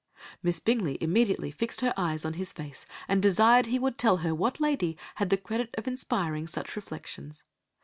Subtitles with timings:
[0.41, 4.33] "Miss Bingley immediately fixed her eyes on his face, and desired he would tell her
[4.33, 7.43] what lady had the credit of inspiring such reflections.